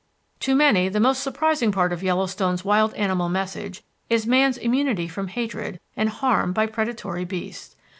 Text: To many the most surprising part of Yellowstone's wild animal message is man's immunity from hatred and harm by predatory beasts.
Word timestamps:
To 0.39 0.55
many 0.55 0.89
the 0.89 0.99
most 0.99 1.21
surprising 1.21 1.71
part 1.71 1.93
of 1.93 2.01
Yellowstone's 2.01 2.65
wild 2.65 2.95
animal 2.95 3.29
message 3.29 3.83
is 4.09 4.25
man's 4.25 4.57
immunity 4.57 5.07
from 5.07 5.27
hatred 5.27 5.79
and 5.95 6.09
harm 6.09 6.53
by 6.53 6.65
predatory 6.65 7.23
beasts. 7.23 7.75